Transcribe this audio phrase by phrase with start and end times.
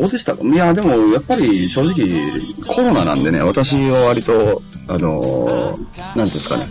[0.00, 0.44] どうでしたか？
[0.44, 1.94] いや、でも、やっぱり正直、
[2.66, 6.68] コロナなんでね、私は割と、あのーなんていうんですかね、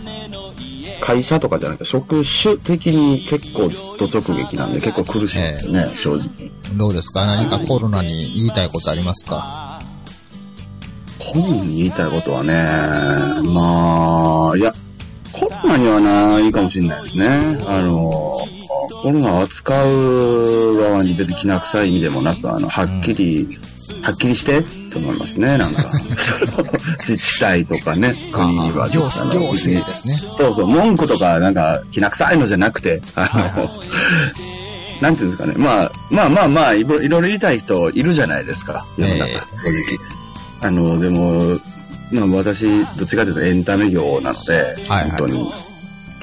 [1.00, 6.28] 会社とかじゃなくて、職種的に結構、土直撃なんで、結構苦しいですね、正直。
[6.76, 7.26] どうですか？
[7.26, 9.80] 何かコロナに言いたいことありますか？
[11.18, 12.54] 本に言いたいことはね、
[13.48, 14.72] まあ、いや、
[15.32, 17.28] コロナにはないかもしれないですね。
[17.66, 18.48] あの、コ
[19.04, 23.58] ロナを扱う側に別にきな臭い意味でもなく、あの、はっきり、
[24.02, 25.90] はっきりしてと思いますね、なんか。
[27.00, 28.88] 自治体とかね、国には。
[28.88, 30.18] 行あの行政ですね。
[30.36, 33.70] そうそう、文句とか、なんか、きな臭いのじゃなくて、あの、
[35.00, 35.54] なんていうんですかね。
[35.56, 39.98] まあ、まあまあまあ、いろいろ言いたい人いるじゃないですか、世の中、ええ正直。
[40.60, 41.60] あの、でも、
[42.10, 45.67] まあ私、どっちかというとエンタメ業なので、はいはい本当に。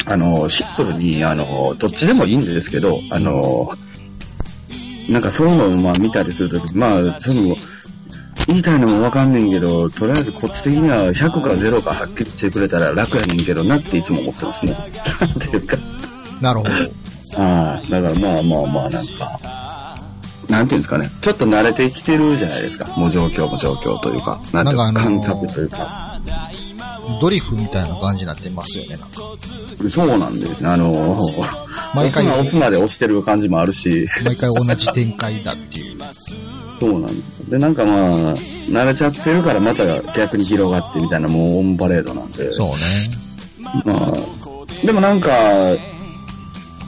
[0.06, 3.70] あの、シンプルに、あの、どっちでもいいんですけど、あの、
[5.10, 7.56] なんかそういうのをまあ見たりするとき、まあ、その、
[8.48, 14.78] 言いたいのもわかんねんけど、とりあえずこっち的には100か0かはっきりしてくれたら楽やねんけどなっていつも思ってますね。
[15.20, 15.78] なんていうか。
[16.42, 16.72] なるほど。
[17.42, 17.90] はい。
[17.90, 19.40] だからまあまあまあなんか、
[20.48, 21.10] なんていうんですかね。
[21.22, 22.86] ちょっと慣れてきてるじゃないですか。
[22.96, 24.40] もう状況も状況というか。
[24.54, 26.20] なんていうか、感覚というか。
[27.20, 29.22] ドリフみたいな感じになってますよね、なんか。
[29.90, 30.70] そうなんですね。
[30.70, 31.28] あの、
[31.94, 35.98] 毎回押すな押すなで押してる感じもあるし、毎回同じ展開だっていう。
[36.80, 37.50] そうなんです。
[37.50, 42.54] で、なんかまあ、慣れちゃってるからまた逆に広がってみたいなもうオンパレードなんで。
[42.54, 42.74] そうね。
[43.86, 45.30] まあ、でもなんか、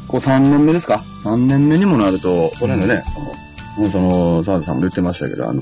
[0.07, 3.03] こう3年目ですか ?3 年目にもなると、これもね、
[3.75, 5.61] その、その、澤田さんも言ってましたけど、あの、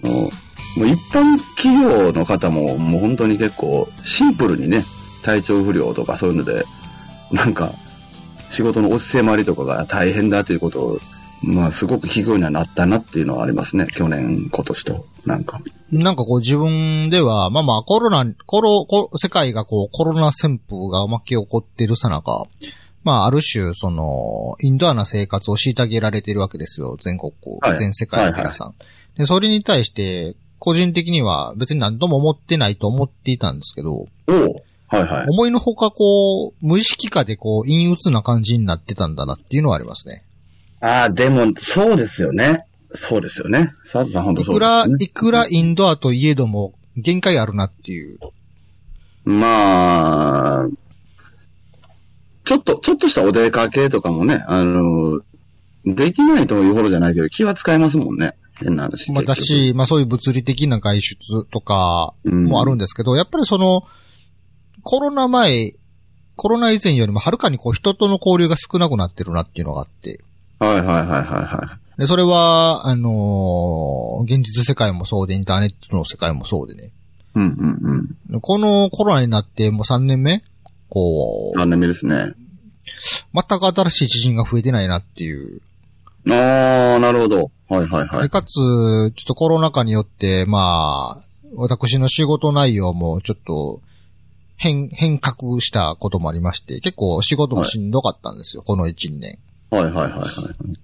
[0.77, 4.83] もう一般企業の方ももう本当に結構シンプルにね、
[5.23, 6.65] 体調不良とかそういうので、
[7.31, 7.71] なんか、
[8.49, 10.99] 仕事の押し迫りとかが大変だということを、
[11.43, 13.87] まあすごく企業にはなったなっていうのはありますね。
[13.87, 15.05] 去年、今年と。
[15.25, 15.61] なんか。
[15.91, 22.45] なんかこう自分では、まあまあコロナ、コロ、コ世界がこうコロナ旋風が巻き起こってるさなか、
[23.03, 26.97] まあある種その、インドアな生活を虐げられてるわけですよ。
[27.01, 28.75] 全国、はい全世界の皆さん。
[29.17, 34.07] で、それに対して、個人的には別に何とも思ってないと思っていたんですけど、
[34.87, 35.27] はいはい。
[35.29, 40.23] 思いのほかこう、無意識化でこう、陰鬱な感じになってたんだなっていうのはありますね。
[40.81, 42.65] ああ、でも、そうですよね。
[42.95, 43.73] そうですよね。
[43.85, 45.05] 澤田さん本当いくら、そうですね。
[45.05, 48.17] いくらインドアといえども、限界あるなっていう。
[49.23, 50.67] まあ、
[52.43, 55.21] ちょっと、ちょっとしたお出かけとかもね、あの、
[55.85, 58.33] できないというほどじゃないけど、気は使えますもんね。
[58.57, 59.11] 変な話。
[59.11, 62.85] まあ、だし、まあそういう物理的な外出とかもあるんで。
[62.85, 63.83] ですけど、やっぱりその、
[64.83, 65.73] コロナ前、
[66.35, 70.21] コロナ以前よりもはるかにこう人との交流が少なくなってるなっていうのがあって。
[70.59, 76.83] はいはいはいはいはで、それは、あのー現実世界もそうで、インターネットの世界もそうでね。
[76.87, 76.91] い。
[77.35, 78.41] うんうんうん。
[78.41, 80.43] このコロナになってもう3年目
[80.89, 82.33] こう、残念ですね。
[83.33, 85.61] 全く新しい知人が増えてないなっていう。
[86.29, 87.51] ああ、なるほど。
[87.69, 88.21] はいはいはい。
[88.23, 91.21] でかつ、ちょっとコロナ禍によって、まあ、
[91.55, 93.81] 私の仕事内容もちょっと
[94.57, 99.37] 変、変革したこともありまして、結構仕事もしんどかったんですよ、この1、2年。
[99.69, 100.25] はいはいはいは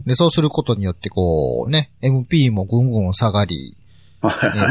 [0.04, 0.08] い。
[0.08, 3.78] で、そうすることによってこう、ね、MP もぐんぐん下がり、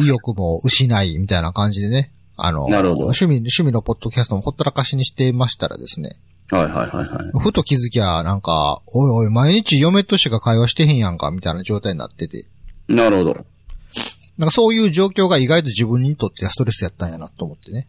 [0.03, 6.11] 意欲も失い、みたいな感じでね、あの、趣味、趣味のポッドキャストもほったらかしにしていましたらですね、
[6.51, 7.41] はいはいはいはい。
[7.41, 12.47] ふと気づきゃ、なんか、おいおい、毎日嫁としか会話してへんやんか、みたいな状態になってて、
[12.89, 13.47] なるほど。
[14.37, 17.89] なんかそういう状況が意外と自分にとってはストレスやったんやなと思ってね。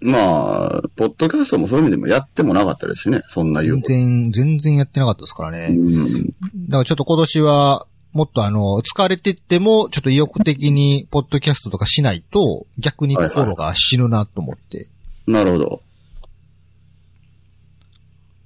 [0.00, 3.22] まあ、ポッドキャストもそういう意味でもやってもなかったですしね。
[3.28, 4.30] そんな言う全。
[4.30, 5.68] 然、全然やってなかったですからね。
[5.70, 6.26] うん。
[6.26, 6.30] だ
[6.72, 14.88] からちょっと今年は、もっとあの、疲れてっても、ちょっと意欲的に、ポッドキャストとかしないと、逆に心が死ぬなと思って。
[15.26, 15.82] なるほど。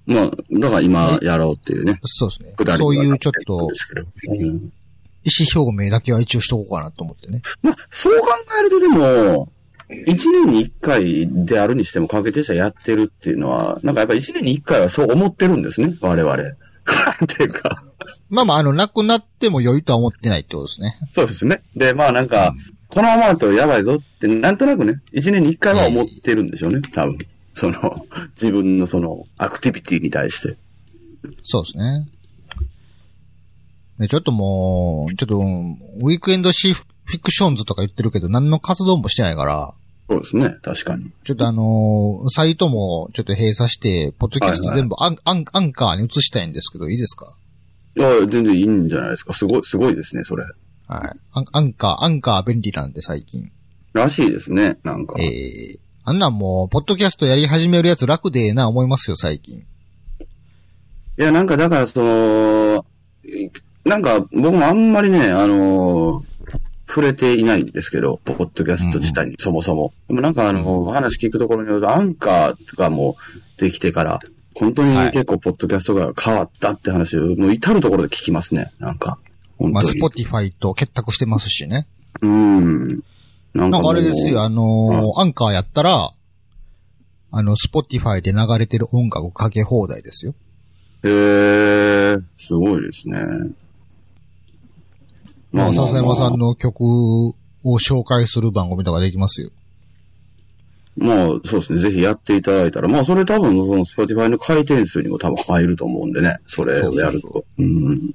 [0.08, 2.00] まあ、だから今やろうっていうね。
[2.02, 3.68] そうですねそういうちょっと
[4.24, 7.42] 意思表明だけは一応しとこうかなと思ってね。
[7.62, 8.28] まあ、そう考
[8.58, 9.52] えるとでも、
[10.06, 16.34] 一年に一回であるにしても、かけて者やってるっていうのは、なんかやっぱ一年に一回はそう思ってるんですね、我々。
[16.34, 16.38] っ
[17.26, 17.84] ていうか、
[18.30, 20.98] まあまあ、あの、なくなっても良いとは思ってないってことですね。
[21.12, 21.62] そうですね。
[21.76, 22.54] で、まあなんか、
[22.88, 27.18] このままだとやばいぞって、なんとなくね、一年に一回は思ってるんでしょうね、多分。
[27.58, 28.06] その、
[28.40, 30.56] 自分のその、アクティビティに対して。
[31.42, 32.08] そうですね。
[33.98, 39.74] で、ちょっともう、ちょっと、ウィークエンドシフィクションズとか言ってるけど、何の活動もしてないから、
[40.10, 40.56] そうですね。
[40.62, 41.10] 確かに。
[41.24, 47.36] ちょっとあのーサイトもちょっと閉鎖して、ポッドキャスト全部アン、アン、アンカーに移したいんですけど、いいですか？
[47.94, 49.34] いや、全然いいんじゃないですか。
[49.34, 50.44] すごい、すごいですね、それ。
[50.44, 51.20] はい。
[51.32, 53.50] アンアンカー、アンカー便利なんで最近。
[53.92, 55.16] らしいですね、なんか。
[55.18, 55.78] ええ
[56.08, 59.58] あんなんもう、ポッドキャストやり始めるやつ楽でええな思いますよ、最近。
[59.58, 59.62] い
[61.16, 62.86] や、なんかだから、その、
[63.84, 66.24] なんか僕もあんまりね、あのー
[66.88, 69.92] 触れていないんですけど、ポッドキャスト自体に、そもそも。
[70.08, 73.18] でもなんかあの、話聞くところによると、アンカーとかも
[73.58, 74.20] できてから、
[74.54, 79.18] 本当にはい結構ポッドキャストが変わったって話を、もう至るところで聞きますね、なんか。
[79.58, 79.84] 本まあ。
[79.84, 81.86] スポティファイと結託してますしね。
[82.22, 83.02] うん。
[83.54, 86.10] なんかあれですよ、もあのーアンカーやったら、
[87.30, 90.34] あの、スポティファイで流れてる音楽かけ放題ですよ。
[91.02, 91.08] う。
[91.08, 93.18] へえ、すごいですね。
[95.52, 97.34] まあ、笹山さんの曲を
[97.64, 99.50] 紹介する番組とかできますよ。
[100.96, 101.78] まあ、そうですね。
[101.78, 106.38] ぜひやっていただいたら、まあ、それ多分、その、スポティファイの回転数にも多分入ると思うんでね。
[106.46, 107.44] それをやるそうと。
[107.58, 108.14] うん。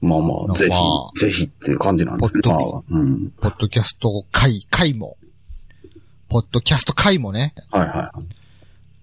[0.00, 3.30] まあまあ、ぜひ、まあぜひっていう感じなんですけど、まあ、うん。
[3.40, 5.16] ポッドキャスト界、界も、
[6.28, 8.24] ポッドキャスト界もね、はいはい。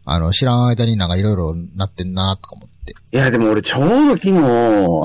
[0.06, 2.96] あの、知らん間になんかいろいろなってんなとか思って。
[3.12, 4.40] いや、でも俺ちょうど昨日、あ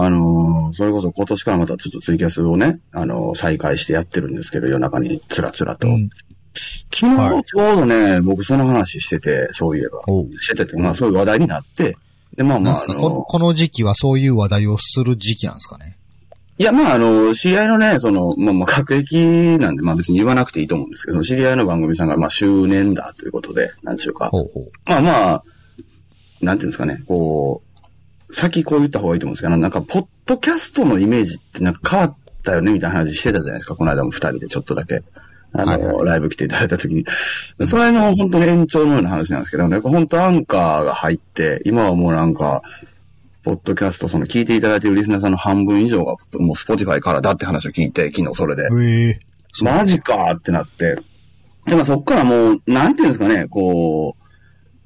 [0.09, 5.89] のーそれこそ今年からまたちょっとツイキャスをね、あのー再開してやってるんですけど、夜中につらつらと。
[5.89, 6.09] うん。
[6.95, 10.03] 昨はい日ちょうどね、僕その話してて、そういえば。
[10.41, 11.97] してて、まあそういう話題になって、
[12.37, 15.99] で、まあまあ、あのこの時期はそういう話題をする時期なんですかね？
[16.59, 19.17] いや、まあ、あの、知り合いのね、その、まあ、まあ、各駅
[19.59, 24.71] なんで、まあ別に言わなくていいと思うんですけど、知り合いの番組さんが、まあ、周年だということで、なんちゅうか、ほうほう。
[24.85, 25.45] まあまあ、
[26.43, 27.63] なんていうんですかね、こ
[28.29, 35.03] う、先こう言った方がいいと思うんですけど、なんか、ポッドキャストのイメージってなんか変わったよね、みたいな話してたじゃないですか、この間も二人でちょっとだけ。
[35.55, 37.05] あの、はいはいライブ来ていただいた時に。
[37.67, 42.63] それの本当に延長のような話なんですけど、やっぱ本当アンカーが入って、今はもうなんか、
[43.43, 48.69] ポッドキャスト、その聞いていただいているリスナーさんの半分以上が、もうスポティファイからだって話を聞いて、昨日それで。
[48.73, 49.21] ええ
[49.55, 50.97] そうマジかーってなって。
[51.67, 54.23] でもそっからもう、なんていうんですかね、こう、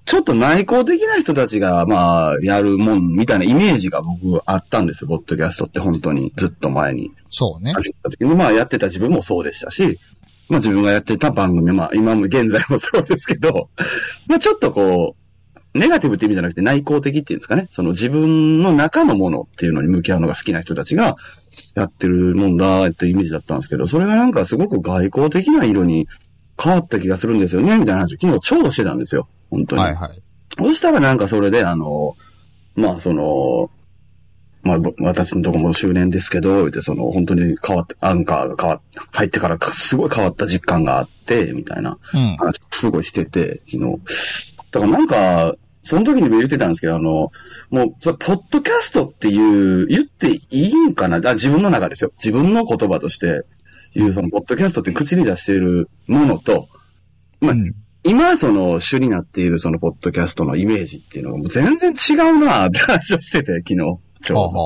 [0.06, 7.10] ちょっと内向的な人たちが、まあ、やるもんみたいなイメージが僕あったんですよ、ポッドキャストって本当に、ずっと前に。
[7.30, 7.72] そうね。
[7.72, 9.98] 始めた時に、まあやってた自分もそうでしたし、
[10.48, 13.70] まあ自分がやってた番組、まあ今も現在もそうですけど、
[14.26, 15.16] まあちょっとこ
[15.74, 17.68] う、ネガティブって意味じゃなくて内向的っていうんですかね。
[17.70, 21.16] その自分の中のものっていうのに向き合うのが好きな人たちが
[21.74, 26.08] やってるもんだっていうイメージだったんですけど、それがなんかすごく外交的な色に
[26.62, 29.28] 変わった気がするんですよね、みたいな話を昨日ちょうどしてたんですよ。
[29.50, 29.82] 本当に。
[29.82, 30.22] はいはい。
[30.58, 32.16] そしたらなんかそれで、あの、
[32.74, 33.70] まあその、
[34.66, 42.36] まあぼ私のとこも周年ですけど、言ってその本当に変わって、アンカーが変わって、入ってからかすごい変わった実感があって、みたいなうん。
[42.36, 44.00] 話すごいしてて、昨日。
[44.72, 47.30] だからなんか、その時にも言ってたんですけど、あの、
[47.70, 51.20] もう、それポッドキャストっていう、言っていいんかな？
[51.24, 52.12] あ自分の中ですよ。
[52.18, 53.42] 自分の言葉として
[53.94, 56.68] 言う、その、ポッドキャストって口に出しているものと、
[57.40, 57.74] まあうん。
[58.02, 63.98] 今、その、主になっているその、ポッドキャストのイメージっていうのが全然違うなって話をしてて、昨日。
[64.22, 64.64] ちはあ、ょうどは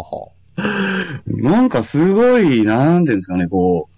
[0.58, 3.88] あはなんかすごい、なんていうんですかね、こ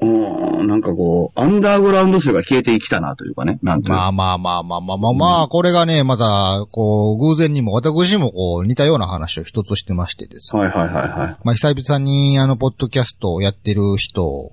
[0.00, 10.62] う、うーん、なんかこう、アンダーグラウンド種が消えてきたなというかね、なんあ、ていうまあまあまあまあまあまあまあ、これがね、また、こう、偶然にも、私もこう、似たような話を一つしてましてですね。
[10.62, 11.36] はいはいはいはい。
[11.44, 14.52] まあ、久々に、あの、ポッドキャストをやってる人を、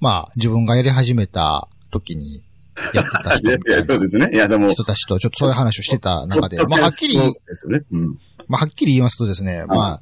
[0.00, 2.42] まあ、自分がやり始めた時に、
[2.92, 4.30] やってたいやいや、人みたいなそうですね。
[4.32, 7.82] いや、でも、人たちと、ちょっとそういう話をしてた中で、まあ、はっきりキャスト、ですよね。
[7.92, 8.18] うん。
[8.48, 10.00] まあ、はっきり言いますとですね、まあ、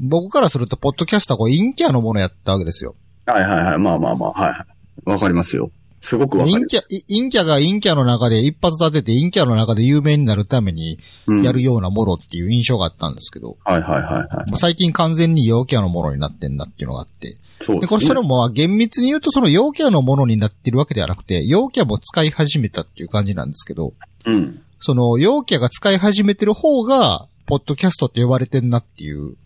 [0.00, 2.96] 僕からすると、ポッドキャストはこう、陰キャのものやったわけですよ。
[3.26, 3.78] はいはいはい。
[3.78, 4.66] まあまあまあ、はいは
[5.06, 5.10] い。
[5.10, 5.70] わかりますよ。
[6.04, 6.66] すごくわかります。
[6.66, 14.50] 陰キャ、い陰キャが陰キャの中で一発立てて陰キャの中で有名になるためにうんやるようなものっていう印象があったんですけど、はいはいはいはい。
[14.50, 17.28] もう最近完全に陽キャのものになってんなっていうのがあって。
[17.30, 23.94] で、そうですこれそれもまあ厳密に言うとその陽キャのものになってるわけではなくて、陽キャも使い始めたっていう感じなんですけど、
[24.26, 24.60] うん。
[24.80, 29.36] その陽キャが使い始めてる方が、ポッドキャストって呼ばれてんなっていう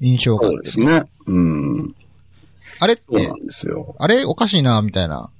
[0.00, 1.10] 印象があってそうですね。
[1.26, 1.94] うん。
[2.80, 3.32] あれって。
[3.98, 5.30] あれおかしいな、みたいな。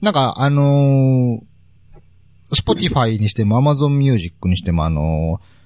[0.00, 5.56] なんか、あのー、スポティファイにしても、アマゾンミュージックにしても、あのー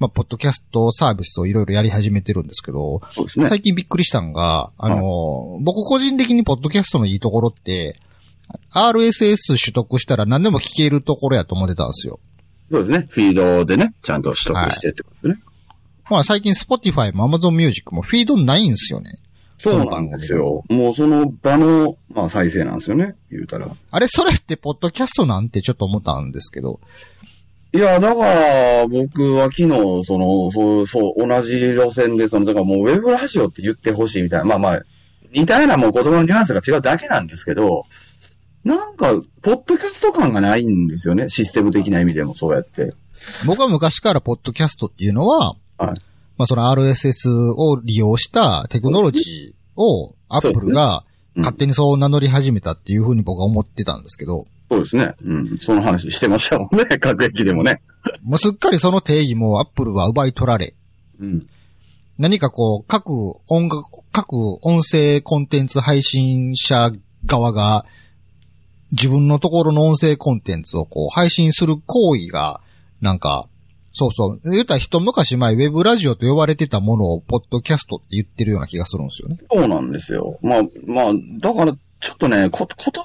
[0.00, 3.02] まあ、ポッドキャストサービスをいろいろやり始めてるんですけど、
[3.36, 3.46] ね。
[3.46, 5.00] 最近びっくりしたんが、あのー
[5.62, 8.00] 僕個人的にポッドキャストのいいところって、
[8.72, 12.18] RSS 取得したら何でも聞けるところやと思ってたんですよ。
[12.70, 13.06] そうですね。
[13.10, 15.38] フィードでね、ちゃんと取得してってことね。
[16.08, 19.18] まあ最近 Spotify も Amazon Music もフィードないんですよね。
[19.58, 20.64] そうなんですよ。
[20.68, 23.68] もうその場の、まあ再生なんですよね、言うたら。
[23.90, 26.80] あれ、それってポッドキャストなんてちょっと思ったんですけど。
[27.72, 29.68] いや、だから、僕は昨日、
[30.02, 34.82] その、そう、そう、同じ路線で、その、だからもうウェブラジオって言ってほしいみたいな、まあまあ、
[35.32, 37.84] 似たようなもう言葉のニュアンスが違うだけなんですけど、
[38.64, 42.94] なんか、ポッドキャスト感がないんですよね、システム的な意味でもそうやって。
[43.46, 46.00] 僕は昔からポッドキャストっていうのは、はい
[46.40, 55.12] まあその RSS を利用したテクノロジーをアップルがうん勝手にそう名乗り始めたっていうふうに僕は思ってたんですけど、そうですね。
[55.24, 55.58] うん。
[55.60, 57.82] その話してましたもんね、 各駅でもね。
[58.22, 60.74] もうすっかりその定義もアップルは奪い取られ、
[61.20, 61.46] うん。
[62.18, 63.10] 何かこう、各
[63.48, 66.90] 音楽、各音声コンテンツ配信者
[67.26, 67.84] 側が、
[68.92, 72.60] 自分のところの音声コンテンツをこう、配信する行為が、
[73.00, 73.48] なんか、
[73.92, 79.38] そうそう、言ったら一昔前、ウェブラジオと呼ばれてたものを、ポッドキャストって言ってるような気がするんですよね。
[79.50, 80.38] そうなんですよ。
[80.42, 82.50] まあ、まあ、だから、ちょっとね、言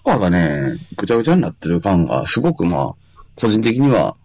[0.04, 4.16] 葉がね、ぐちゃぐちゃになってる感が、すごくまあ、個人的には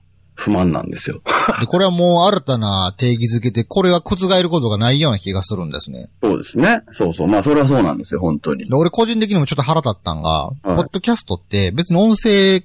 [0.40, 1.20] 不満なんですよ。
[1.61, 6.11] で、これはもう新たな定義づけで、これは覆ることがないような気がするんですね。
[6.23, 6.82] そうですね。
[6.92, 7.28] そうそう。
[7.28, 8.75] まあ、それはそうなんですよ、本当にで。
[8.75, 12.64] 俺個人的にもちょっと腹立ったんが、いポッドキャストって別に音声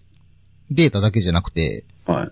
[0.71, 2.31] データだけじゃなくて、はい。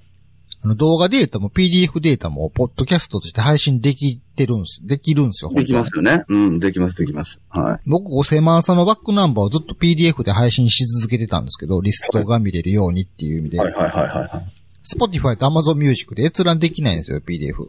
[0.66, 5.52] あの動画データも PDF データもポッドキャストとして配信できてるんです、できるんですよ。
[5.54, 6.24] できますよね。
[6.30, 7.42] うん、できます、できます。
[7.50, 7.90] はい。
[7.90, 14.63] 僕、5000万差のバックナンバーをずっと PDF で配信し続けてたんですけど、リストが見れるようにっていう意味で、はいはいはいはいはい。
[14.84, 17.68] Spotify と Amazon Music で閲覧できないんですよ、PDF。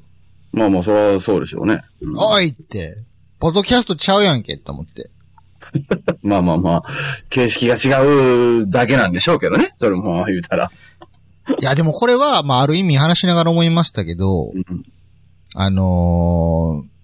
[0.53, 1.81] まあまあ、それはそうでしょうね。
[2.01, 2.97] うんおいって、
[3.41, 5.11] ポッドキャストちゃうやんけって思って。
[6.23, 6.85] まあまあまあ、
[7.31, 9.71] 形式が違うだけなんでしょうけどね。
[9.79, 10.71] それもまあ言うたら。
[11.61, 14.85] いや、でもこれは、まあ、ある意味話しながら思いましたけど、うん
[15.57, 16.95] あのー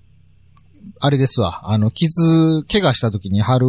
[1.03, 3.67] あれですわ、あの、傷、怪我した時に貼る、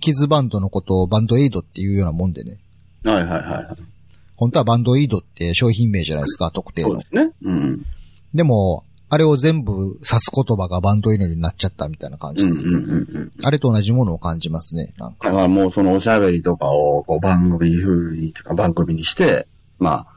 [0.00, 2.58] 傷バンドのことをバンドエイドっていうようなもんでね。
[3.04, 3.93] はいはいはい。
[4.36, 7.04] 本当はバンドエイドって商品名じゃないですか、特定のそうで。
[7.04, 7.30] すね。
[7.42, 7.86] うん。
[8.34, 12.50] でも、あれを全部指す言葉がバンドエイドになっちゃったみたいな感じで。
[12.50, 13.32] うんうんうんうん。
[13.42, 15.28] あれと同じものを感じますね、なんか。
[15.28, 19.46] だからもうそのおしゃべりとかをこう番組風にとか番組にして、
[19.78, 20.14] まあ、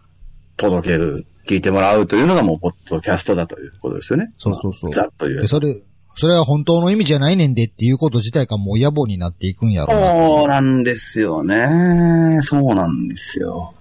[0.55, 4.33] 届ける、聞いてもらうというのがもうポッドキャストだということですよね。
[4.37, 5.47] そうそうそうまあざっと言うで、。
[5.47, 5.77] それ、
[6.17, 12.39] それは本当の意味じゃないねんでっていうこと自体がもう野暮になっていくんやろうそうなんですよね。
[12.41, 13.75] そうなんですよ。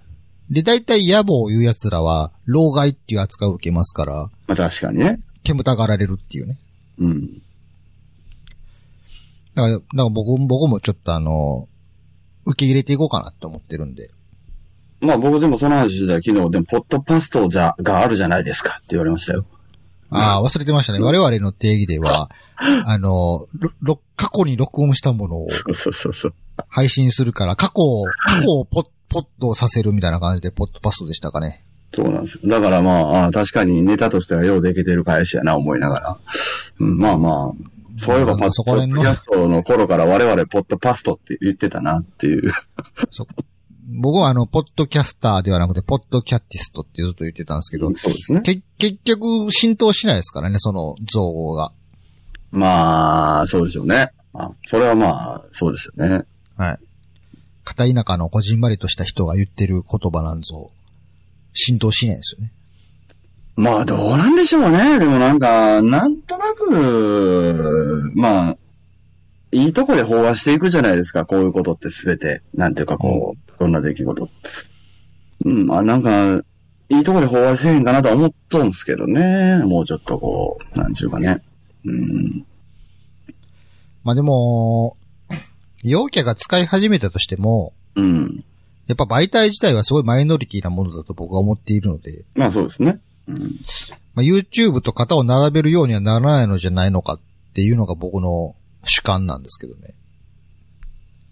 [0.51, 5.21] で、大体野暮を言う奴らは、老害っていう扱いを受けますから、まあ確かにね。
[5.43, 6.59] 煙たがられるっていうね。
[6.99, 7.43] うん。
[9.55, 11.69] だから、だから僕僕もちょっとあの、
[12.45, 14.11] 受け入れていこうかなって思ってるんで。
[15.01, 19.45] まあ僕でもその話してたら昨日でもポッドパストじゃ、があるじゃないですかって言われましたよ。
[20.11, 21.01] ああ、忘れてましたね。
[21.01, 22.31] 我々の定義では、
[22.85, 26.35] あの、ろろ過去に録音したものをそうそうそう。
[26.69, 31.65] 配信するから、過去を、過去をポッ、ポッとさせるみたいな感じで、ポッドパストでしたかね。
[31.95, 32.49] そうなんですよ。
[32.49, 36.19] だからまあ、ああ確かにネタとしてはようできてる返しやな思いながら。
[36.81, 42.53] うん、まあまあ、そういえばパッドキャストの頃から我々ポッドパストって言ってたなっていう。
[43.11, 43.27] そ
[43.89, 48.43] 僕はあの、ポッドキャスターではなくて、ポッドキャッティストってずっと言ってたんですけど、そうですね。
[48.43, 51.73] け、結局浸透しないですからね、その造語が。
[52.51, 54.11] まあ、そうでしょうね。
[54.35, 56.25] あそれはまあ、そうですよね。
[56.57, 56.79] はい。
[57.67, 60.71] 片田舎のこじんまりとした人が言ってる言葉なんぞ、
[61.53, 62.53] 浸透しないですよね。
[63.57, 64.99] まあ、どうなんでしょうね。
[65.01, 68.57] でもなんか、なんとなく、まあ、
[69.51, 71.27] いいとこで飽和していくじゃないですか。
[71.27, 72.43] こういうことってすべて。
[72.55, 74.29] なんていうかこう、そんな出来事。
[75.45, 76.45] うん、まあなんか、
[76.89, 79.59] いいとこで飽和せへんかなとは思っとんすけどね。
[79.65, 81.43] もうちょっとこう、なんちゅうかね。
[81.85, 82.47] うん。
[84.05, 84.97] まあでも、
[85.91, 88.45] 陽キャが使い始めたとしても、うん。
[88.89, 93.01] やっぱ媒体自体はすごいマイノリティなものだと僕は思っているので、まあそうですね。
[93.29, 93.61] うん。
[94.15, 97.21] まあ、YouTube と型を並べるようにはならないのじゃないのかっ
[97.55, 99.95] ていうのが僕の主観なんですけどね。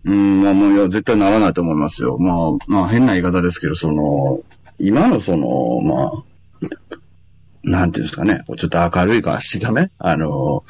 [0.04, 2.18] うん、まあもう、いや、絶対ならないと思いますよ。
[2.18, 2.36] まあ、
[2.68, 4.40] まあ変な言い方ですけど、その、
[4.78, 6.68] 今のその、まあ、
[7.62, 9.90] なんていうんですかね、ちょっと明るいからしだね。
[9.98, 10.64] あの、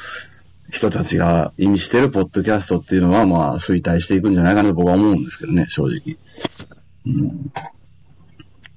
[0.70, 6.16] 人たちが意味してるポッドキャストっていうのは、まあ、衰退していくんじゃないかなと僕は思うんですけどね、正直。
[7.06, 7.52] うん、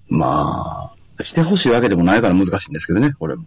[0.10, 3.46] まあ、してほしいわけでもないから難しいんですけどね、これも。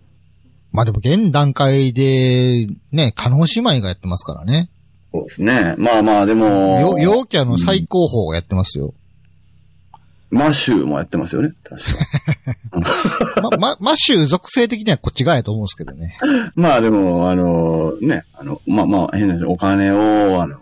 [0.73, 4.71] まあでも現段階で、ね、カノン姉妹がやってますからね。
[5.13, 5.75] そうですね。
[5.79, 6.47] まあまあ、でも、
[6.81, 8.95] よ陽キャの最高峰がやってますよ。
[10.31, 13.41] マッシュもやってますよね、確か。
[13.43, 16.17] ま、ま、マッシュ属性的にはこっち側やと思うんですけどね。
[16.55, 20.59] まあでも、あの、ね、あの、まあまあ、変な話、お金を、あの、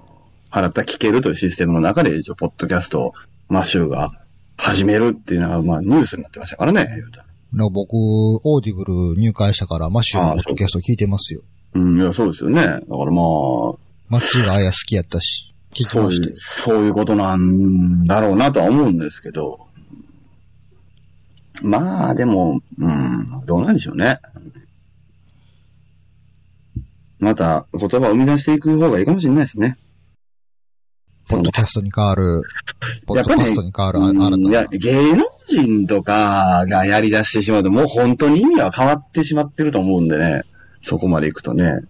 [0.51, 3.13] 払った聞けるというシステムの中で、一応、ポッドキャストを、
[3.49, 4.13] マッシュが
[4.57, 6.89] 始めるっていうのは、まあ、ニュースになってましたからね、
[7.53, 11.43] ら僕、オーディブル入会したから、マッシュのポッドキャスト聞いてますよ。
[11.75, 12.63] うん、いや、そうですよね。
[12.63, 13.75] だからまあ、
[14.09, 15.55] 松浦亜弥好きやったし、
[15.85, 16.37] 聞きましそういう、。
[16.37, 19.59] そういうことなんだろうなとは思うんですけど。
[21.63, 24.21] まあ、でも、うん、どうなんでしょうね。
[27.19, 29.77] また、言葉を生み出していく方がいいかもしれないですね。
[31.29, 32.43] ポッドキャストに変わる、
[33.07, 34.79] ポッドキャストに変わる、あうんいや新たな。
[34.79, 40.43] 芸能人とかがやり出してしまうと、もう本当に意味は変わってしまってると思うんでね。
[40.81, 41.81] そこまで行くとね。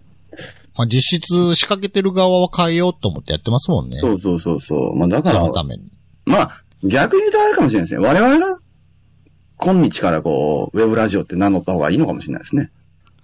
[0.79, 3.99] まあ、実質仕掛けてる側は変えようと思ってやってますもんね。
[3.99, 4.95] そうそうそうそう。
[4.95, 5.91] まあだからその、ために。
[6.23, 8.07] まあ、逆に言うとあれかもしれないですね。
[8.07, 8.61] 我々が、
[9.57, 12.71] 今日からこう、ウェブラジオって名乗った方がいいのかもしれないですね。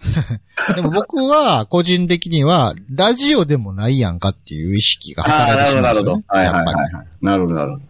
[0.76, 6.24] でも僕は、個人的には、ラジオでもないやんかっていう意識が働いてしまうんですよね。
[6.28, 7.08] はいはいやっぱりはいはい。
[7.22, 7.84] なるほど、なるほど。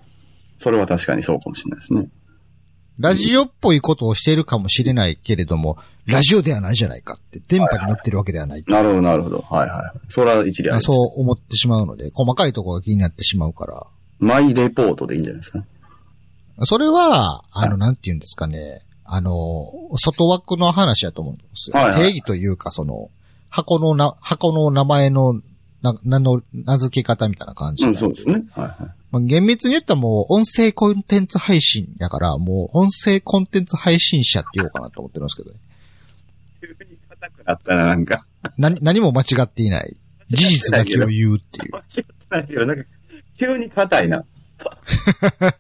[0.60, 2.08] それは確かにそうかもしれないですね。
[3.00, 8.64] ラジオっぽいことをしているかもしれないけれども、ラジオではないじゃないかって、電波に乗ってるわけではない。
[8.68, 9.40] なるほど、なるほど。
[9.50, 10.00] はいはい。
[10.10, 10.82] それは一理あり。
[10.82, 13.88] そう思ってしまうので、細かいところが気になってしまうから。
[14.20, 15.66] マイレポートでいいんじゃないですか？
[16.62, 18.82] それは、あの、はいなんて言うんですかね。
[19.04, 19.34] あの、
[19.98, 21.78] 外枠の話だと思うんですよ。
[21.78, 23.10] はいはい定義というか、その、
[23.50, 25.42] 箱のな、箱の名前の、
[25.82, 27.86] な、名の、名付け方みたいな感じ。
[27.86, 28.44] うん、そうですね。
[28.52, 28.94] はいはい。
[29.16, 35.60] まあ、厳密に言ったらもう、音声コンテンツ配信やから、もう、音声コンテンツ配信者って言おうかなと思ってるんですけどね。
[36.60, 38.26] 急に硬くなったらなんか、
[38.58, 39.96] 何、何も間違っていない。
[40.28, 41.72] 事実だけを言うっていう。
[41.72, 42.84] 間違ってないけど、なんか、
[43.40, 44.26] 急に硬いな。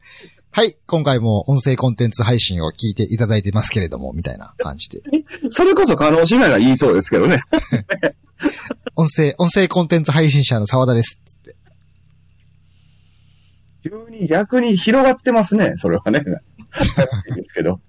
[0.51, 5.01] はい、今回も音声コンテンツ配信を聞いていただいてますけれども、みたいな感じで。
[5.49, 7.39] それこそ可能しないが言いそうですけどね。
[8.97, 11.21] 音声、音声コンテンツ配信者の沢田です。
[11.25, 11.55] つって。
[13.87, 16.21] 急に逆に広がってますね、それはね。
[17.35, 17.79] ですけど。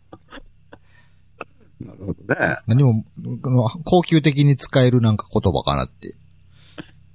[1.80, 2.58] なるほどね。
[2.66, 3.04] 何も、
[3.42, 6.14] この高級的に使えるなんか言葉かなって。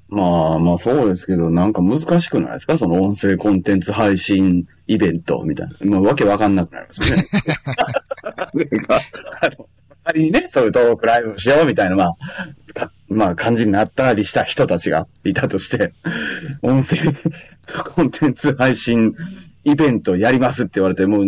[0.09, 2.77] まあまあそうですけど、なんか難しくないですか？
[2.77, 5.91] その音声コンテンツ配信イベントみたいな。
[5.91, 7.25] まあわけわかんなくなりますよね。
[8.23, 8.99] なんか、
[9.41, 9.69] あの、
[10.03, 12.17] 仮にね、そういうトークライブしようみたいな、まあ、か
[13.07, 15.93] まあ感じになったりした人たちがいたとして、
[16.61, 16.97] 音声
[17.95, 19.11] コンテンツ配信
[19.63, 21.25] イベントやりますって言われて、もう、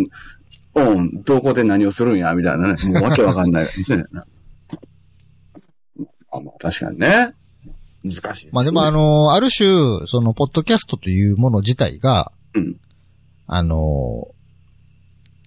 [0.76, 2.82] うん、どこで何をするんや、みたいなね。
[2.92, 4.04] もうわけわかんないですね。
[6.32, 7.32] あまあ確かにね。
[8.02, 12.76] 難しいね、まあでもあの、ある種、その、ポッドキャストというもの自体が、うん
[13.46, 14.28] あの、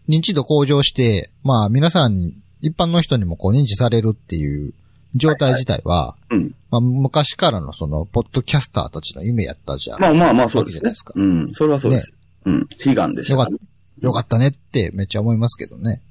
[0.07, 2.31] 認知度向上して、まあ皆さん、
[2.61, 4.73] 一般の人にもこう認知されるっていう
[5.17, 6.55] 状態自体は、うん。
[6.71, 10.01] まあ昔からのその、ポッドキャスターたちの夢やったじゃん。
[10.01, 11.13] まあまあまあ、そうですねじゃないですか。
[11.15, 11.49] うん。
[11.53, 12.13] それはそうです。
[12.45, 12.67] うん。
[12.85, 13.59] 悲願でしたよかっからね、
[14.01, 16.01] よかったねってめっちゃ思いますけどね。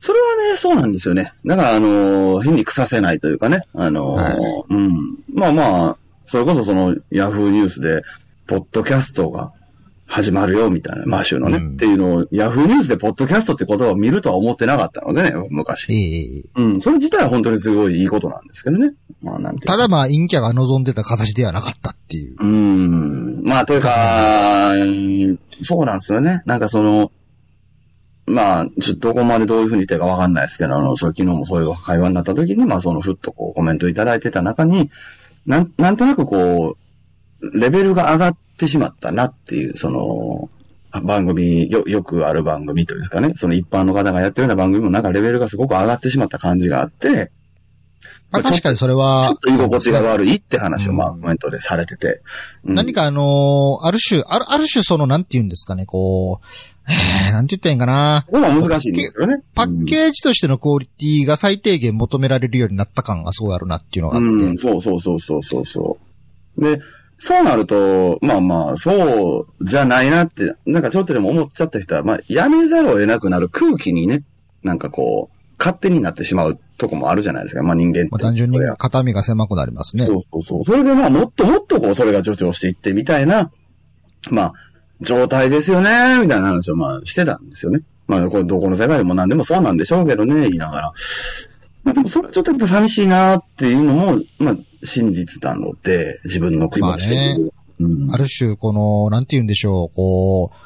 [0.00, 1.32] それはね、そうなんですよね。
[1.44, 3.62] だから、あのー変に腐せないというかね。
[3.74, 5.18] あのーはいうん。
[5.32, 8.02] まあまあ、それこそその、ヤフーニュースで、
[8.46, 9.52] ポッドキャストが
[10.06, 15.92] 始まるよ、みたいな、マーシュのね、うんっていうのを、ヤフーニュースでポッドキャストって言葉を見るとは思ってなかったのでね、昔。
[15.92, 16.80] ええうん。
[16.80, 18.94] それ自体は本当にすごいいいことなんですけどね。
[19.20, 22.36] まあ、なんただまあ、陰キャが望んでた形ではなかったっていう。
[22.38, 23.42] うーん。
[23.44, 26.42] まあ、というか、うんそうなんですよね。
[26.46, 27.10] なんかその、
[28.26, 34.90] まあ、ちょっとどこまでどういうふうに言ってかわかんないですけど、あの、それ昨日もそういう会話になった時に、まあ、その、ふっとこう、コメントいただいてた中に、
[35.46, 36.76] なん、なんとなくこ
[37.42, 40.50] う、レベルが上がってしまったなっていう、その、
[41.02, 47.32] 番組、よ、よくある番組というかね、その一般の方がやってるような番組もなんかレベルがすごく上がってしまった感じがあって、
[48.30, 52.22] まあ確かにそれちょはっ、と居心地が悪いって話を、まあ、うんコメントでされてて。
[52.64, 56.46] うん何かあのーある種、ある、ある種その、なんて言うんですかね、こう、
[56.90, 58.24] えー、なんて言ったらいいんかな。
[58.26, 59.42] ここは難しいんですよね。
[59.54, 64.28] パッケージとしてのクオリティが最低限求められるようになった感がすごいあるなっていうのがあって。
[64.28, 65.98] うん、そうそうそうそうそうそ
[66.58, 66.60] う。
[66.60, 66.80] で、
[67.18, 74.22] そうなると、まあまあ、そうじゃないなって、なんかちょっとでも思っちゃった人は、まあ、やめざるを得なくなる空気にね、
[74.62, 77.62] なんかこう、勝手になってしまうとこもあるじゃないですか。
[77.62, 78.08] まあ人間って。
[78.10, 80.04] まあ単純に肩身が狭くなりますね。
[80.04, 80.64] そうそうそう。
[80.64, 83.50] それでまあ、もっともっとこう、それが助長していってみたいな、
[84.30, 84.52] まあ、
[85.00, 87.80] 状態ですよね、みたいな話をまあ、してたんですよね。
[88.06, 90.92] まあ、これどこの世界でも何でもそうなんでしょうけどね、言いながら。
[91.84, 97.42] まあでもそれはちょっとやっぱ寂しいなっていうのも、まあ、真実なので、自分の気持ち的に。
[97.44, 97.50] うん
[98.10, 100.56] ある種、この、なんて言うんでしょう、こう、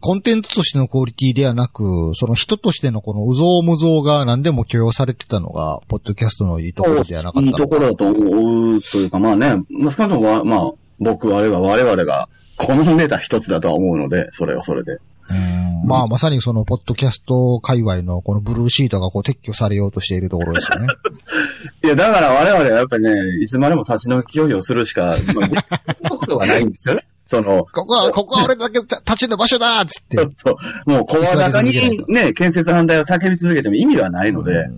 [0.00, 14.98] コンテンツとしてのクオリティではなく、その人としてのこのうぞうむぞうが何でも許容されてたのが、ポッドキャストのいいところではなかったいいところだと思うというか、まあね、まあ、少なくともわ、まあ、僕、あるいは我々が好んでた一つだとは思うので、それはそれで。
[15.30, 20.86] うんまあ、まさにその、ポッドキャスト界隈のこのブルーシートがこう撤去されようとしているところですよね。
[21.84, 25.16] いや、だから我々はやっぱりね、いつまでも立ち退き拒否をするしか、
[26.08, 27.06] ことがないんですよね。
[27.24, 30.26] その、ここは、ここは俺だけ立ちの場所だっつってちょ。
[30.30, 34.68] っと、もう、声高にね、建設反対を叫び続けても意味はないので、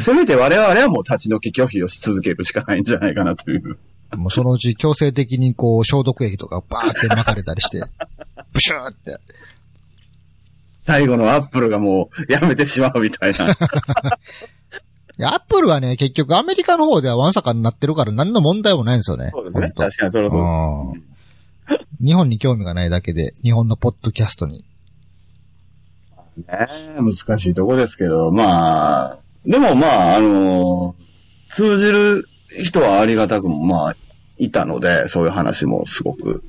[0.00, 3.78] せめて我々はもう立ち退き拒否をし続けるしかないんじゃないかなという。
[4.16, 7.82] もうそのうち強制的にこう消毒液とかバーって巻かれたりして、
[8.52, 9.18] ブシューって。
[10.84, 13.50] 最後のアップルがもうやめてしまうみたいな。
[15.16, 19.30] いや、アップルはね、結局アメリカの方ではワンサカになってるから何の問題もないんですよね。
[19.32, 19.72] そうですね。
[19.74, 20.52] 確かにそれはそうです。
[20.98, 21.14] うん
[22.04, 24.62] 日本に興味がないだけで、日本のポッドキャストに。
[26.36, 30.94] ねえ難しいとこですけど、まあ、でもまあ、あの
[31.48, 32.28] 通じる
[32.62, 33.96] 人はありがたくもまあ、
[34.36, 36.44] いたので、そういう話もすごく。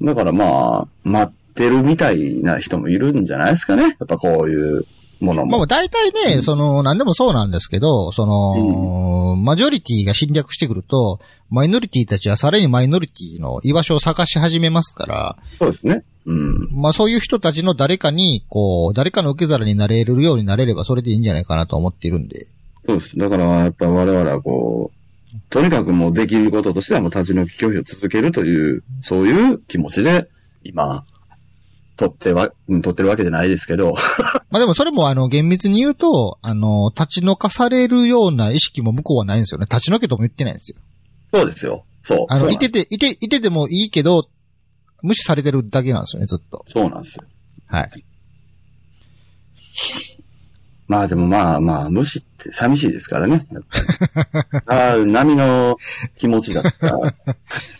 [0.00, 3.82] だからまあ、待ってるみたいな人もいるんじゃないですかね。
[3.84, 4.84] やっぱこういう
[5.20, 5.58] ものも。
[5.58, 16.02] まあ大体ね、その、何でもそうなんですけど、その、マジョリティが侵略してくると、マイノリティたちはさらにマイノリティの居場所を探し始めますから、そうですね。
[16.26, 16.68] うん。
[16.72, 22.48] まあそういう人たちの誰かに、こう、誰かの受け皿になれるようになれればそれでいいんじゃないかなと思っているんで。
[22.86, 23.16] そうです。
[23.16, 25.04] だからやっぱ我々はこう、
[25.50, 30.28] とにかくもうできることとしてはもう立ち退き拒否を続けるという、そういう気持ちで、
[30.64, 31.04] 今、
[31.96, 33.94] 取っては、うん取ってるわけじゃないですけど、
[34.50, 39.66] まあでもそれもあの厳密に言うと、あの、立ち退かされるような意識も向こうはないんですよね。
[39.70, 40.76] 立ち退けとも言ってないんですよ。
[41.32, 41.84] そうですよ。
[42.02, 42.26] そう。
[42.28, 44.28] あの、いてて、いて、いててもいいけど、
[45.02, 46.64] 無視されてるだけなんですよね、ずっと。
[46.68, 47.24] そうなんですよ。
[47.66, 48.04] はい。
[50.86, 53.46] まあでもまあまあ、無視って寂しいですからね。
[54.66, 55.76] ああ、波の
[56.18, 57.14] 気持ちだったら、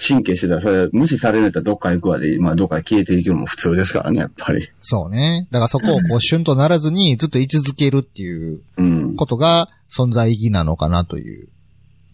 [0.06, 4.68] 神経してたら、それ無視されないとどっか行くわで、まあどっか消えていくのも普通ですからね、やっぱり。
[4.80, 5.48] そうね。
[5.50, 9.16] だからそこをこう、シュンとならずにずっと居続けるっていううん。
[9.16, 11.48] ことが存在意義なのかなという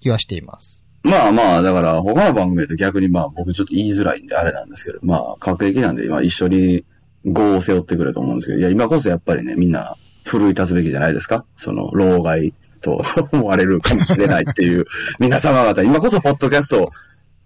[0.01, 0.83] 気はしています。
[1.03, 6.85] まあまあ、だから他の番組だと逆にまあ僕ちょっと言いづらいんであれなんですけど、まあ、各駅なんで今一緒に
[7.25, 9.97] 業を背負ってくれと思うんですけど、いや、今こそやっぱりね、みんな
[10.39, 11.45] 奮い立つべきじゃないですか？
[11.57, 14.87] その、老害と思われるかもしれないっていう
[15.19, 16.91] 皆様方、今こそポッドキャストを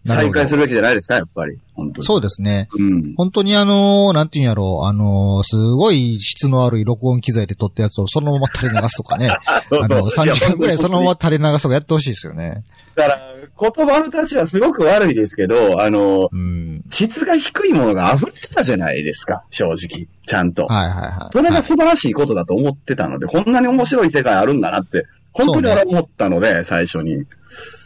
[0.07, 1.59] 再開するべきじゃないですかやっぱり。
[1.75, 2.07] 本当に。
[2.07, 2.69] そうですね。
[2.79, 3.15] うん。
[3.17, 9.31] 本当にあのーなんていうんやろう、あのーすごい質の悪い録音機材で撮ったやつをそのまま垂れ流すとかね。
[9.71, 11.19] そうあの、3時間くらいそのままま。
[11.21, 12.65] 垂れ流すとかやってほしいですよね。
[12.95, 13.19] だから、
[13.61, 16.83] 言葉の立ちはすごく悪いですけど、あの、うん。
[16.91, 20.07] 質が低いものが溢れてたじゃないですか、正直。
[20.27, 20.67] ちゃんと。
[20.67, 21.33] はいはいはい。
[21.33, 27.25] それはいが素晴らしいことだと思ってたので、こんなに面白い世界あるんだなって、本当に俺は思ったので、最初に。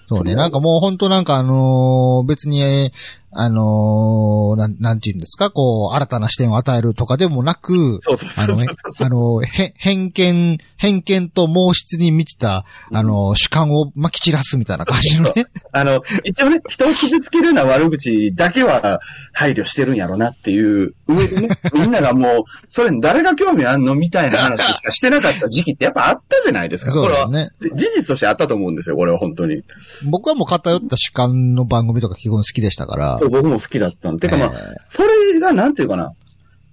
[0.08, 0.34] そうね。
[0.34, 2.92] なんかもう本当なんかあのー別に、えー
[3.30, 8.00] あのーなん、なんていうんですか、こう、新たな視点を与えるとかでもなく、
[8.38, 8.66] あのね、
[9.00, 15.46] あの、へ、偏見、偏見と毛質に満ちた、あの、主観を撒き散らすみたいな感じのね。
[15.72, 19.00] あの、一応ね、人を傷つけるような悪口だけは
[19.32, 26.92] 配慮してるんやろなっていう上でね、 みんながもう、それ誰が興味あんのみたいな話しかしてなかった時期ってやっぱあったじゃないですか。
[26.92, 27.50] これは、そうですね。
[27.76, 29.62] じ事実としてあったと思うんですよ、これは本当に。
[30.04, 33.17] 僕はもう偏った主観の番組とか基本好きでしたから。
[33.18, 34.28] そう僕も好きだったんで。
[34.28, 36.12] てかまあ、えそれが、なんていうかな。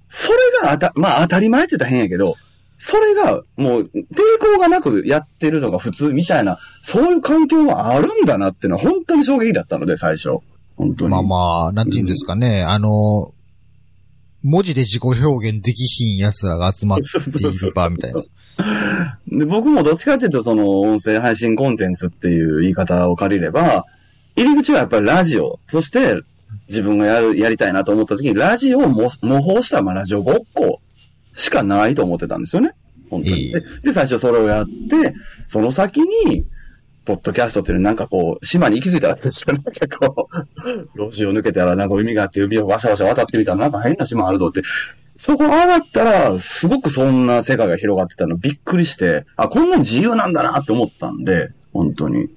[0.10, 2.36] それがあた、まあ当たり前って言ったら変やけど、
[2.78, 3.92] それがもう抵
[4.40, 10.38] 抗がなくやってるのが普通みたいな、そういう環境があるんだなっていうのは本当に衝撃だったので、最初。
[10.76, 11.10] 本当に。
[11.10, 12.64] ーまあまあ、なんて言うんですかね。
[12.64, 13.34] あの、
[14.44, 18.24] 文字で自己表現できひん奴らが集まっている場みたいな。
[19.28, 23.86] で、僕もどっちかっていうと、その、音声配信コンテンツっていう言い方を借りれば、
[24.36, 26.22] 入り口はやっぱりラジオ、そして、
[26.68, 30.82] 自分がやる、やりたいなと思った時に、ラジオを模模倣した、まあ、ラジオごっこ
[31.34, 32.72] しかないと思ってたんですよね。
[33.10, 33.52] 本当に。
[33.52, 35.14] で、で最初それをやって、
[35.48, 36.46] その先に、
[37.06, 39.54] ポッドキャストっていうのなんかこう、島に行き着いたわけですよ。
[39.54, 40.28] なんかこ
[40.96, 44.64] う、 路地を抜けたらなんか海があって海をわしゃわしゃ渡ってみたらなんか変な島あるぞって。
[45.18, 52.28] そこ上がったら、すごくそんな世界が広がってたのびっくりして、あ、こんなに自由なんだなって思ったんで、本当に。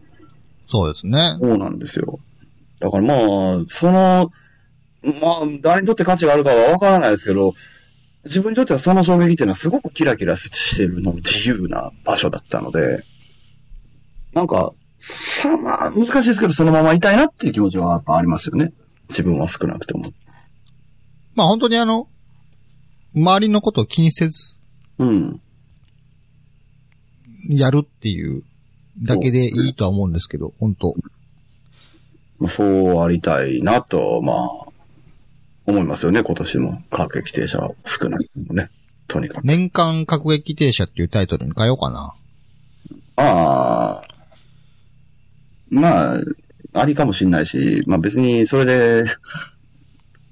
[0.67, 1.37] そうですね。
[1.41, 2.21] そうなんですよ。
[2.81, 4.31] だからまあ、その、
[5.03, 7.55] まあ、誰にとって価値があるかはわからないですけど、
[8.25, 13.05] 自分にとってはその衝撃っていうのはすごくキラキラしてるの自由な場所だったので、
[14.33, 18.73] なんか、さまあ、難しいですけど、そのままいたいなっていう気持ちはやっぱありますよね。
[19.09, 20.13] 自分は少なくても。
[21.35, 22.09] まあ本当にあの、
[23.15, 24.57] 周りのことを気にせず、
[24.99, 25.41] うん。
[27.49, 28.43] やるっていう
[29.03, 30.95] だけでいいとは思うんですけど、本当
[32.39, 34.69] まあ、そうありたいなと、まあ、
[35.67, 36.83] 思いますよね、今年も。
[36.91, 38.71] 各駅停車は少ないね。
[39.07, 39.45] とにかく。
[39.45, 42.15] 年間各駅停車っていうタイトルに変えようかな。
[43.17, 44.09] ああ。
[45.71, 46.21] まあ、
[46.73, 49.05] ありかもしんないし、まあ別にそれで、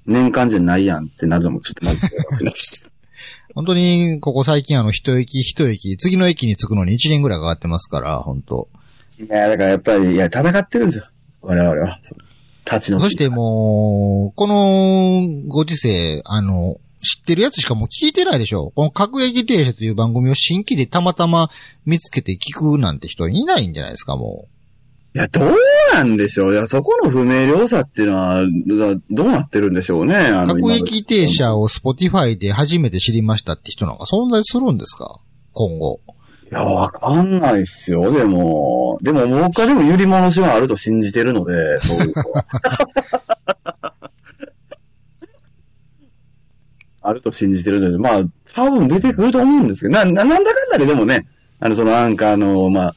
[0.05, 2.89] 年間じゃないやんってなるのもちょっとまずいです。
[3.53, 8.69] 本当に、ここ最近あの、一駅一駅、次の駅に着くのに1年ぐらいかかってますから、本当
[9.19, 11.07] いや、だからやっぱり、いや、戦ってるんですよ。
[11.41, 11.99] 我々は。
[12.65, 12.99] 立ちの。
[12.99, 21.49] そしてもう、このご時世、あの、知ってるやつしかもう聞いてないでしょこの各駅停車という番組を新規でたまたま
[21.85, 24.47] 見つけて聞くなんて人いないんじゃないですか、も
[25.13, 25.55] いや、どう
[25.93, 26.53] なんでしょう。
[26.53, 30.15] いや、そこの不明瞭さっていうのは、だどうなってるんでしょうね。
[30.15, 30.47] あう。
[30.47, 35.19] の各駅停車を Spotify で初めて知りましたって人なんか存在するんですか？
[35.53, 36.01] 今後。
[36.49, 38.97] いや、わかんないっすよ、でも。
[39.01, 42.23] でも、僕はでも揺り戻しはあると信じてるので、そういうの
[47.01, 51.27] あると信じてるので、まあ、多分出てくると思うんですけど、な、ななんだかんだででもね、
[51.59, 52.95] あの、そのアンカーの、まあ、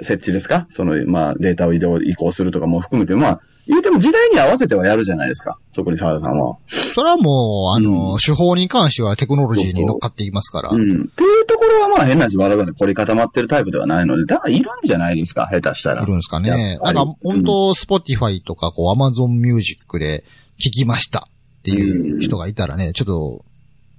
[0.00, 5.56] 設置ですかその、まあ、データを移動、移行するとかも含めて、まあ、言うても時代に合わせてはやるじゃないですか。
[5.72, 6.56] そこに沢田さんは。
[6.94, 10.70] それはもう、あの、うん手法に関してはテクノロジーに乗っかっていきますから。
[10.70, 10.80] うん。
[10.80, 16.02] っていうところはまあ変な話、我々凝り固まってるタイプではないので、だからいるんじゃないですか、下手したら。
[16.02, 16.78] いるんですかね。
[16.82, 20.24] なんか、本当スポティファイとか、こう、アマゾンミュージックで
[20.58, 21.28] 聞きました
[21.60, 23.44] っていう人がいたらね、ちょっと、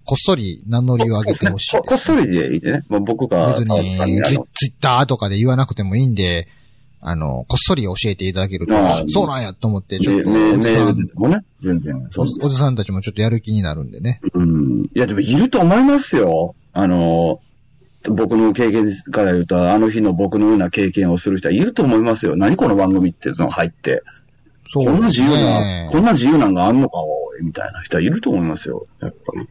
[0.06, 2.84] こっそり名乗りを上げてほしいここっそりでいいね。
[2.90, 6.48] まあ、僕が、別にツツイッターとかで言わなくてもいいんで、
[7.06, 8.74] あの、こっそり教えていただけると、
[9.10, 12.08] そうなんやと思って、ちょっと、メじさんメール、でもね、全然。
[12.12, 14.22] そうおおじさんたちもちょっとやる気になるんでね。
[14.34, 14.84] うん。
[14.86, 16.56] いや、でもいると思いますよ。
[16.72, 17.42] あの、
[18.10, 22.38] 僕の経験から言うと、あの日の僕のような経験をする人はいると思いますよ。
[22.38, 24.02] 何この番組っていうのが入って。
[24.68, 26.00] そうこんな自由な、ねこ。
[26.00, 26.98] んな自由なんがあんのか、
[27.42, 28.88] みたいな人はいると思いますよ。
[29.02, 29.48] やっぱり。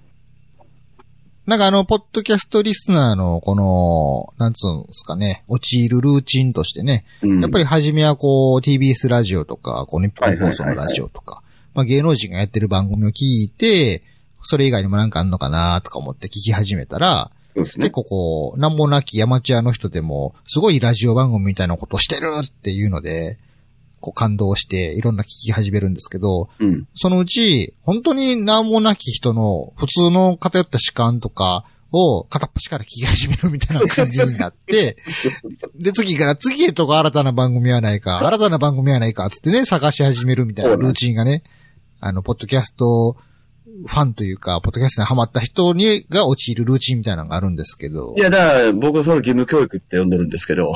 [1.47, 7.41] なんかあの、ポッドキャストリスナーの、この、なんつうんですかね、陥るルーチンとしてね、うん。
[7.41, 11.43] やっぱり初めはこう、TBS ラジオとか、こう、日本放送のラジオとか、
[11.75, 14.03] まあ芸能人がやってる番組を聞いて、
[14.43, 17.91] それ以外にもなんかあんのかなとか思って聞き始めたら、ね結。
[17.91, 23.39] 構こう、なんもなきアマチュアの人でも、すごいラジオ番組みたいなことをしてるっていうので、
[24.03, 26.87] こう感動していろんな聞き始めるんですけど、うん。
[26.95, 34.97] そのうち、本当に何もなき人の普通の偏った主観とかを片っ端から聞き始めるみたいな感じになって、
[35.79, 41.45] で、次から次へとか新たな番組はないか、 新たな番組はないか、つってね、探し始めるみたいなルーチンがね、
[42.01, 43.17] あの、ポッドキャスト
[43.87, 50.75] ファンというか、ポッドキャストにハマった人に、が陥るルーチンみたいなのがあるんですけどい、や、だから、僕それ義務教育って呼んでるんですけど、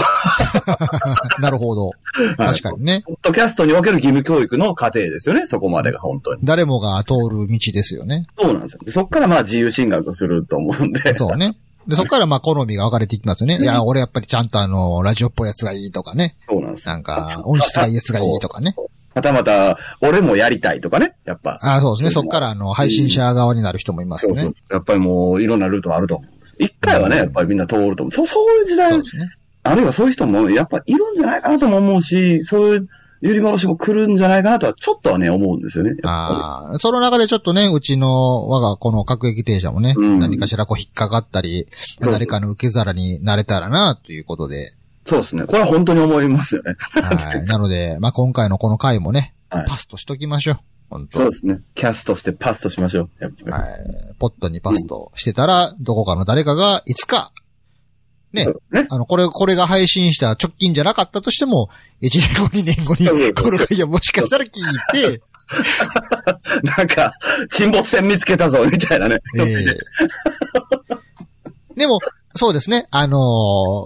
[1.40, 1.90] なるほど。
[2.36, 3.02] 確かにね。
[3.06, 6.40] ポッドキャストにおける義務教育の過程ですよね、そこまでが本当に。
[6.44, 8.26] 誰もが通る道ですよね。
[8.38, 8.80] そうなんですよ。
[8.84, 11.14] でそっからまあ自由進学すると思うんで。
[11.14, 11.56] そうね。
[11.86, 13.58] で、そこからまあ好みが分かれていきますよね。
[13.60, 16.36] いや、俺やっぱりちゃんとあの、ラジオっぽいやつがいいとかね。
[16.48, 16.94] そうなんですよ。
[16.94, 18.74] なんか、音質がいいやつがいいとかね。
[19.16, 21.58] はたまた、俺もやりたいとかね、やっぱ。
[21.62, 22.10] ああ、そうですね。
[22.10, 24.74] そこからあの、配信者側になる人もいますねそうそう。。
[24.74, 26.54] やっぱりもう、いろんなルートがあると思うんです。
[26.58, 28.12] 一回はね、やっぱりみんな通ると思う。
[28.12, 29.02] そう、そういう時代ね。
[29.62, 32.88] あるいはそういう人も、やっぱいるんじゃないかなとも思うし、そういう、
[33.22, 35.92] 揺り戻しも来るんじゃないかなとは、ちょっとはね、思うんですよね。
[36.04, 41.66] ああ、その中でちょっとね、うちの我がこの各駅停車もね、うん何かしらこう引っかかったり、
[42.00, 44.74] 誰かの受け皿になれたらな、ということで。
[45.06, 45.46] りそうですね。
[45.46, 46.76] これは本当に思いますよね。
[46.78, 47.44] はい。
[47.46, 50.58] なので、まあ、今回のこの回もね、はいパスとしときましょう。
[50.90, 51.60] 本当そうですね。
[51.74, 53.10] キャストしてパスとしましょう。
[53.20, 53.52] やっぱり。
[53.52, 54.14] はい。
[54.18, 57.32] ポットにパスとしてたら、どこかの誰かが、いつか、
[58.32, 58.86] ねね。
[58.90, 61.70] あの、これ、これが配信した直近じゃなかったとしても、
[62.02, 64.50] 1年後、2年後にこの回をもしかしたら聞い
[64.92, 65.22] て、
[66.76, 67.14] なんか、
[67.52, 69.20] 沈没船見つけたぞ、みたいなね。
[69.38, 69.64] ええ
[71.76, 72.00] でも、
[72.34, 73.18] そうですね、あの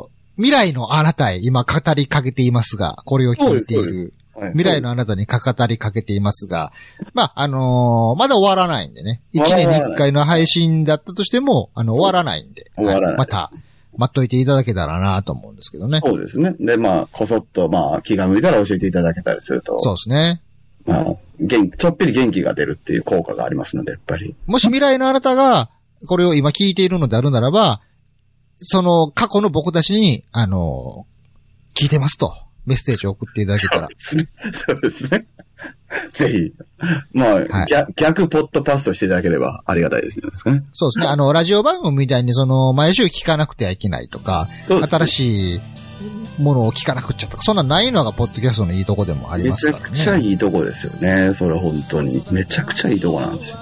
[0.09, 4.01] ー未来のあなたへ今語りかけていますが、これを聞いている。
[4.01, 4.13] はい
[4.53, 6.73] 未来のあなたにか語りかけていますが、
[7.13, 9.21] まあ、あのーまだ終わらないんでね。
[9.33, 12.71] 一年に一回の配信だったとしても、あの、終わらないんで。
[12.75, 13.53] 終わらないまた、
[13.99, 16.01] 待っといていただけたらなと思うんですけどね。
[16.03, 16.55] そうですね。
[16.59, 20.41] で、まあ、こそっと、まあ、気が向いたら教えていただけたりすると、そうですね。
[20.87, 24.35] まあ、元気、ちょっぴり元気が出るっていう効果がありますので、やっぱり。
[24.47, 25.69] もし未来のあなたが、
[26.07, 27.83] これを今聞いているのであるならば、
[28.61, 31.07] その過去の僕たちに、あの、
[31.75, 32.35] 聞いてますと、
[32.67, 33.89] メッセージを送っていただけたら。
[34.53, 35.27] そうですね。
[36.13, 36.53] ぜひ。
[37.13, 40.63] まあ、はい逆、逆ポッドパストしていただければありがたいですね。
[40.73, 41.07] そうですね。
[41.07, 45.61] あの、ラジオ番組みたいにその、毎週聞かなくてはいけないとか、そうですね新しい
[46.41, 49.91] ものを聞かなくっちゃとか、そんなんないのがポッドキャストのいいとこでもありますからね。
[49.91, 51.35] くちゃいいとこですよね。
[51.35, 52.23] それは本当に。
[52.31, 53.57] めちゃくちゃいいとこなんですよ。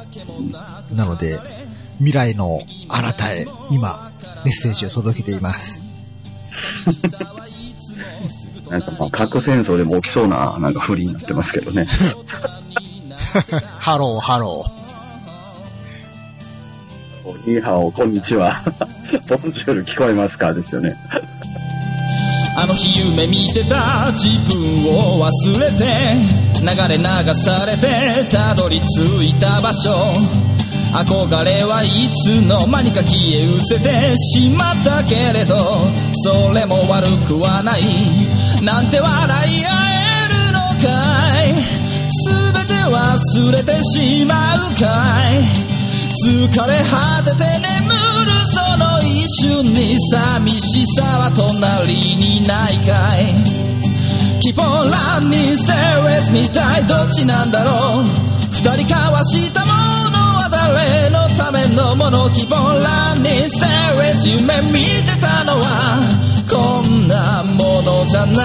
[0.94, 1.38] なので、
[1.98, 4.08] 未来のあなたへ、今、
[4.48, 5.84] メッセージを届けています。
[8.70, 11.87] なんかまあ、核戦争でも起きそうな、なんかフリになってますけどね。
[13.78, 17.50] ハロー、ハロー。
[17.50, 18.62] ニーハオ、こんにちは。
[19.28, 20.54] ボンジュール聞こえますか？
[20.54, 20.96] ですよね。
[22.56, 26.16] あの日夢見てた自分を忘れて
[26.61, 27.04] 流れ流
[27.44, 29.94] されてたどり着いた場所
[30.92, 35.55] 憧れはいつの間にか消え失せてしまったけれど
[36.24, 37.83] それも悪くはない。
[38.62, 40.88] なんて笑い合えるのか
[41.44, 41.55] い。
[42.24, 44.87] 全て忘れてしまうか
[45.35, 45.68] い。
[46.24, 47.92] 疲れ果てて眠
[48.24, 53.35] るその一瞬に寂しさは隣にないかい。
[54.40, 58.05] Keep on running, stay with me たいどっちなんだろう。
[58.51, 59.72] 二人交わしたも
[60.05, 60.08] の
[60.68, 65.98] 誰のためのもの Keep on running, stay with 夢見てたのは
[66.46, 68.37] こんなものじゃない。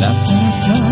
[0.00, 0.85] ラタラタ